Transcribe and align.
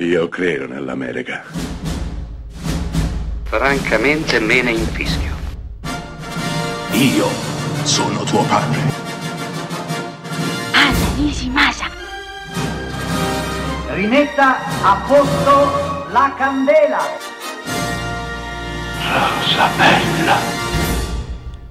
Io 0.00 0.28
credo 0.28 0.68
nell'America. 0.68 1.42
Francamente 3.42 4.38
me 4.38 4.62
ne 4.62 4.70
infischio. 4.70 5.34
Io 6.92 7.26
sono 7.82 8.22
tuo 8.22 8.44
padre. 8.44 8.78
Anna 10.72 11.14
Nishimasa. 11.16 11.86
Rimetta 13.88 14.58
a 14.84 15.04
posto 15.04 16.12
la 16.12 16.32
candela. 16.36 17.00
Rosa 19.02 19.68
bella. 19.76 20.36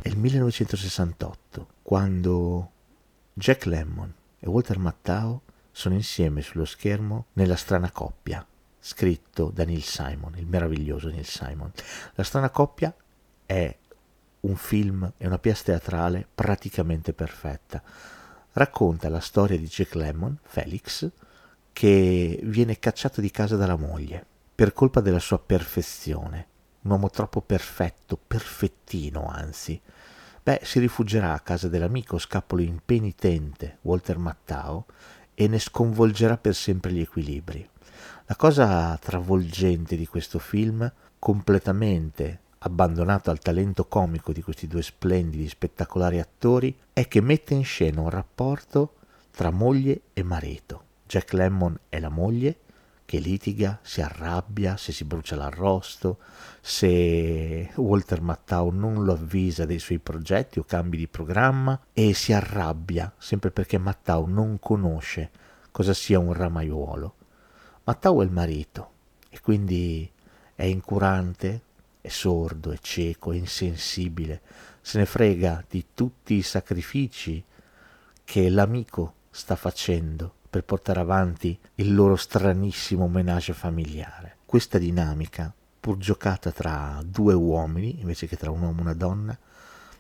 È 0.02 0.08
il 0.10 0.18
1968 0.18 1.68
quando 1.82 2.72
Jack 3.32 3.64
Lemmon 3.64 4.14
e 4.38 4.50
Walter 4.50 4.80
Mattau 4.80 5.42
sono 5.78 5.94
insieme 5.94 6.42
sullo 6.42 6.66
schermo 6.66 7.28
nella 7.34 7.56
strana 7.56 7.92
coppia, 7.92 8.44
scritto 8.80 9.52
da 9.54 9.64
Neil 9.64 9.84
Simon, 9.84 10.34
il 10.38 10.48
meraviglioso 10.48 11.08
Neil 11.10 11.24
Simon. 11.24 11.72
La 12.16 12.24
strana 12.24 12.50
coppia 12.50 12.92
è 13.46 13.78
un 14.40 14.56
film, 14.56 15.14
è 15.18 15.28
una 15.28 15.38
pièce 15.38 15.66
teatrale 15.66 16.28
praticamente 16.34 17.14
perfetta. 17.14 17.84
Racconta 18.54 19.08
la 19.10 19.20
storia 19.20 19.56
di 19.56 19.68
Jack 19.68 19.94
Lemmon, 19.94 20.40
Felix, 20.42 21.12
che 21.72 22.40
viene 22.42 22.80
cacciato 22.80 23.22
di 23.22 23.30
casa 23.30 23.56
dalla 23.56 23.78
moglie 23.78 24.26
per 24.56 24.74
colpa 24.74 25.00
della 25.00 25.20
sua 25.20 25.38
perfezione. 25.38 26.48
Un 26.82 26.90
uomo 26.90 27.12
troppo 27.12 27.40
perfetto, 27.42 28.18
perfettino 28.18 29.28
anzi. 29.28 29.80
Beh, 30.42 30.62
si 30.64 30.80
rifuggerà 30.80 31.34
a 31.34 31.42
casa 31.42 31.68
dell'amico 31.68 32.18
scapolo 32.18 32.64
impenitente 32.64 33.78
Walter 33.82 34.18
Mattau 34.18 34.84
e 35.40 35.48
ne 35.48 35.60
sconvolgerà 35.60 36.36
per 36.36 36.56
sempre 36.56 36.92
gli 36.92 37.00
equilibri. 37.00 37.70
La 38.26 38.36
cosa 38.36 38.98
travolgente 39.00 39.96
di 39.96 40.08
questo 40.08 40.40
film, 40.40 40.92
completamente 41.20 42.40
abbandonato 42.58 43.30
al 43.30 43.38
talento 43.38 43.86
comico 43.86 44.34
di 44.34 44.42
questi 44.42 44.66
due 44.66 44.82
splendidi, 44.82 45.48
spettacolari 45.48 46.20
attori, 46.20 46.76
è 46.92 47.08
che 47.08 47.22
mette 47.22 47.54
in 47.54 47.64
scena 47.64 48.02
un 48.02 48.10
rapporto 48.10 48.96
tra 49.30 49.52
moglie 49.52 50.02
e 50.14 50.24
marito. 50.24 50.86
Jack 51.06 51.34
Lemmon 51.34 51.78
è 51.88 52.00
la 52.00 52.10
moglie 52.10 52.58
che 53.08 53.20
litiga, 53.20 53.80
si 53.84 54.02
arrabbia 54.02 54.76
se 54.76 54.92
si 54.92 55.06
brucia 55.06 55.38
l'arrosto, 55.38 56.18
se 56.60 57.72
Walter 57.76 58.20
Mattau 58.20 58.70
non 58.70 59.06
lo 59.06 59.14
avvisa 59.14 59.64
dei 59.64 59.80
suoi 59.80 60.00
progetti 60.00 60.60
o 60.60 60.66
cambi 60.66 60.98
di 60.98 61.08
programma 61.08 61.80
e 61.94 62.14
si 62.14 62.34
arrabbia 62.34 63.14
sempre 63.18 63.50
perché 63.50 63.78
Mattau 63.78 64.26
non 64.26 64.60
conosce 64.60 65.32
cosa 65.72 65.94
sia 65.94 66.20
un 66.20 66.34
ramaiuolo. 66.34 67.16
Mattau 67.86 68.20
è 68.20 68.26
il 68.26 68.32
marito 68.32 68.92
e 69.30 69.40
quindi 69.40 70.12
è 70.54 70.66
incurante, 70.66 71.62
è 72.02 72.10
sordo, 72.10 72.72
è 72.72 72.78
cieco, 72.82 73.32
è 73.32 73.38
insensibile, 73.38 74.42
se 74.82 74.98
ne 74.98 75.06
frega 75.06 75.64
di 75.70 75.86
tutti 75.94 76.34
i 76.34 76.42
sacrifici 76.42 77.42
che 78.26 78.50
l'amico 78.50 79.14
sta 79.30 79.56
facendo 79.56 80.34
per 80.58 80.66
portare 80.66 81.00
avanti 81.00 81.58
il 81.76 81.94
loro 81.94 82.16
stranissimo 82.16 83.08
menage 83.08 83.54
familiare. 83.54 84.38
Questa 84.44 84.80
dinamica, 84.80 85.54
pur 85.80 85.98
giocata 85.98 86.52
tra 86.52 87.00
due 87.06 87.36
uomini 87.36 88.00
invece 88.00 88.26
che 88.26 88.38
tra 88.38 88.50
un 88.50 88.64
uomo 88.64 88.80
e 88.80 88.82
una 88.82 88.94
donna, 88.96 89.38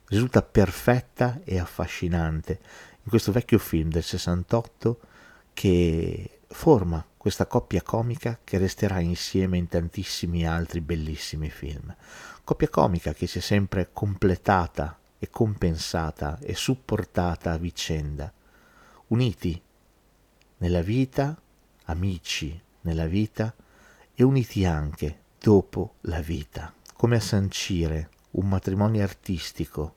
risulta 0.07 0.41
perfetta 0.41 1.41
e 1.43 1.59
affascinante 1.59 2.59
in 3.03 3.09
questo 3.09 3.31
vecchio 3.31 3.59
film 3.59 3.91
del 3.91 4.01
68 4.01 4.99
che 5.53 6.39
forma 6.47 7.05
questa 7.15 7.45
coppia 7.45 7.83
comica 7.83 8.39
che 8.43 8.57
resterà 8.57 8.99
insieme 8.99 9.57
in 9.57 9.67
tantissimi 9.67 10.47
altri 10.47 10.81
bellissimi 10.81 11.51
film. 11.51 11.95
Coppia 12.43 12.69
comica 12.69 13.13
che 13.13 13.27
si 13.27 13.37
è 13.37 13.41
sempre 13.41 13.89
completata 13.93 14.97
e 15.19 15.29
compensata 15.29 16.39
e 16.41 16.55
supportata 16.55 17.51
a 17.51 17.57
vicenda, 17.57 18.31
uniti 19.07 19.61
nella 20.57 20.81
vita, 20.81 21.39
amici 21.85 22.59
nella 22.81 23.05
vita 23.05 23.53
e 24.13 24.23
uniti 24.23 24.65
anche 24.65 25.19
dopo 25.39 25.95
la 26.01 26.19
vita, 26.19 26.73
come 26.93 27.17
a 27.17 27.21
sancire 27.21 28.09
un 28.31 28.47
matrimonio 28.47 29.03
artistico 29.03 29.95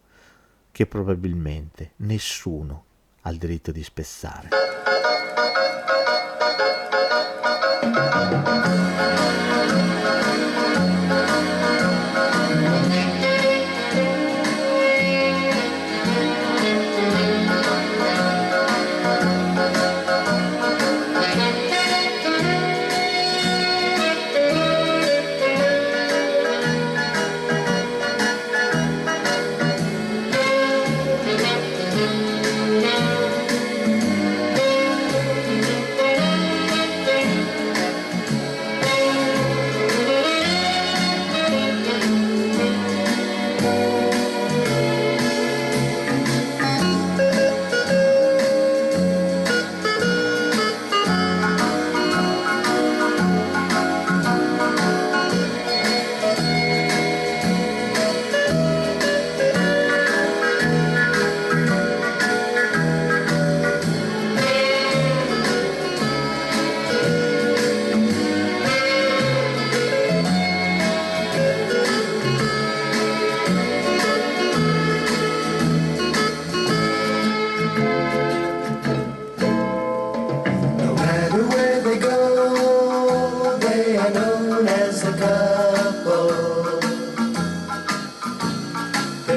che 0.72 0.86
probabilmente 0.86 1.92
nessuno 1.96 2.84
ha 3.22 3.30
il 3.30 3.38
diritto 3.38 3.72
di 3.72 3.82
spezzare. 3.82 4.48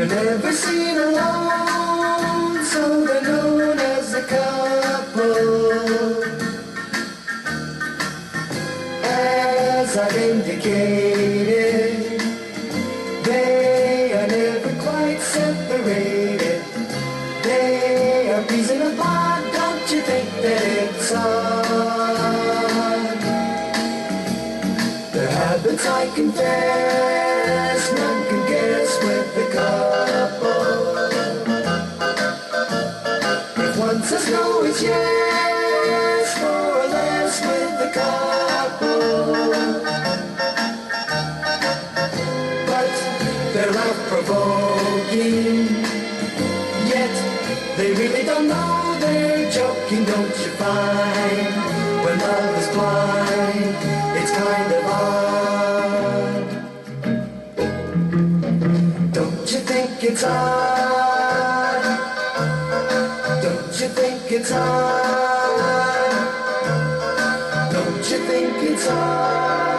They're 0.05 0.25
never 0.25 0.51
seen 0.51 0.97
alone, 0.97 2.65
so 2.65 3.05
they're 3.05 3.21
known 3.21 3.79
as 3.79 4.13
a 4.13 4.23
couple. 4.23 6.21
As 9.05 9.97
I've 9.97 10.17
indicated, 10.17 12.19
they 13.23 14.11
are 14.11 14.27
never 14.27 14.73
quite 14.83 15.21
separated. 15.21 16.61
They 17.43 18.29
are 18.33 18.41
reason 18.51 18.81
apart, 18.81 19.45
don't 19.53 19.89
you 19.89 20.01
think 20.01 20.29
that 20.41 20.63
it's 20.83 21.13
odd? 21.13 21.63
Their 25.13 25.31
habits, 25.31 25.85
I 25.87 26.07
confess, 26.13 27.22
One 34.13 34.31
no, 34.31 34.63
it's 34.63 34.81
yes, 34.83 36.39
more 36.39 36.77
or 36.81 36.87
less 36.87 37.41
with 37.41 37.79
the 37.81 37.89
couple. 37.97 39.49
But 42.69 42.93
they're 43.53 43.75
out 43.85 43.99
provoking. 44.11 45.65
Yet 46.93 47.15
they 47.75 47.89
really 47.95 48.23
don't 48.23 48.47
know 48.47 48.97
they're 48.99 49.49
joking, 49.49 50.03
don't 50.05 50.37
you 50.43 50.51
find? 50.61 51.53
When 52.05 52.19
love 52.19 52.57
is 52.61 52.67
blind, 52.75 53.75
it's 54.19 54.31
kind 54.31 54.73
of 54.77 54.85
odd. 55.01 56.45
Don't 59.11 59.51
you 59.51 59.59
think 59.59 60.03
it's 60.03 60.23
odd? 60.23 60.92
it's? 64.51 66.13
Don't 67.71 68.11
you 68.11 68.17
think 68.27 68.63
it's 68.63 68.87
hard? 68.87 69.72